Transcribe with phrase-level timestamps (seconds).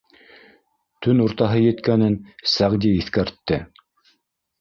[1.05, 2.15] Төн уртаһы еткәнен
[2.53, 3.61] Сәғди иҫкәртте: